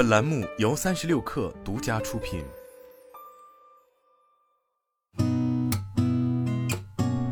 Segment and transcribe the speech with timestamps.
[0.00, 2.42] 本栏目由三十六氪独家出品。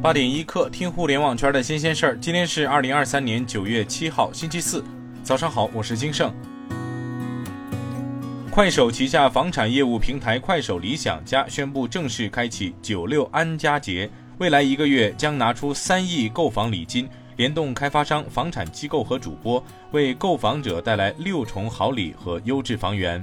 [0.00, 2.18] 八点一刻，听互联网圈的新鲜事儿。
[2.18, 4.84] 今天是二零二三年九月七号，星期四，
[5.24, 6.32] 早上好，我是金盛。
[8.48, 14.08] 快手旗下房产业务平台快手理想家宣布正式开启九六安家节，
[14.38, 17.08] 未来一个月将拿出三亿购房礼金。
[17.42, 19.60] 联动开发商、房产机构和主播，
[19.90, 23.20] 为购房者带来六重好礼和优质房源。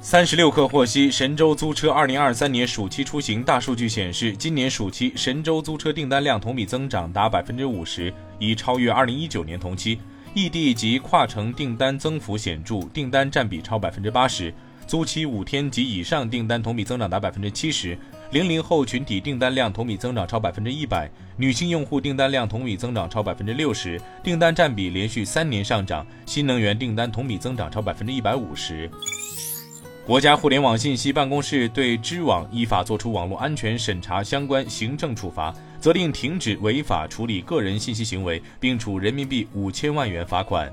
[0.00, 9.98] 三十六氪获悉，神州租车二零二三年暑期出行大数据显示，今年暑期神州租车订单量同比增长达百分之五十，已超越二零一九年同期。
[10.32, 14.54] 异地及跨城订单增幅显著，订单占比超百分之八十。
[14.86, 17.98] 租期五天及以上订单同比增长达百分之七十，
[18.30, 28.88] 零零后群体订单量同比增长超百分之一百，女性用户订单量同比增长超百分之六十，订单占比连续三年上涨，新能源订单同比增长超百分之一百五十。
[30.06, 40.72] 国家互联网信息办公室对知网依法作出网络安全审查相关行政处罚，责令停止违法处理个人信息行为，并处人民币五千万元罚款。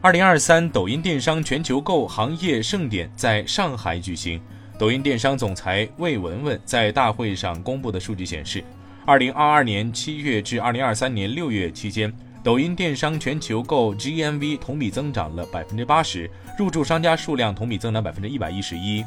[0.00, 4.40] 二零二三抖音电商全球购行业盛典在上海举行。
[4.78, 8.62] 抖音电商总裁魏文文在大会上公布的数据显示，
[9.04, 12.12] 二零二二年七月至二零二三年六月期间，
[12.44, 19.04] 抖音电商全球购 GMV 同比增长了百分之八十，入驻商家数量同比增长百分之一百一十一。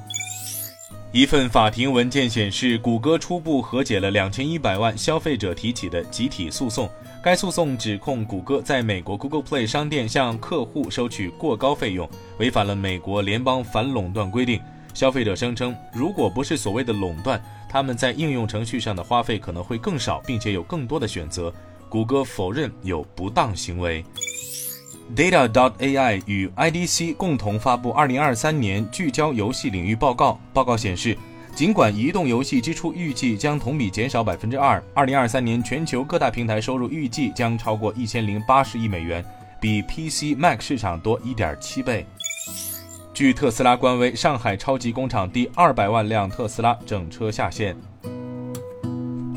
[1.13, 6.89] 一份法庭文件显示，谷歌初步和解了两千一百万消费者提起的集体诉讼。
[7.23, 14.59] 该诉讼指控谷歌在美国 Google Play 商店向客户收取过高费用，违反了美国联邦反垄断规定。
[14.95, 21.53] 消费者声称，如果不是所谓的垄断，他们在应用程序上的花费可能会更少，并且有更多的选择。
[21.89, 24.03] 谷歌否认有不当行为。
[25.15, 30.39] Data dot AI 与 IDC 共同发布二零二三年聚焦游戏领域报告。
[30.53, 31.15] 报告显示，
[31.53, 39.23] 尽管移动游戏支出预计将同比减少百分之二，二零二三年全球各大平台收入预计将超过一千零八十亿美元，
[39.59, 42.05] 比 PC Mac 市场多一点七倍。
[43.13, 47.75] 据特斯拉官微，上海超级工厂第二百万辆特斯拉整车下线。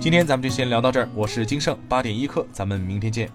[0.00, 3.28] 今天咱们就先聊到这儿，我是金盛八点一刻，咱们明天见。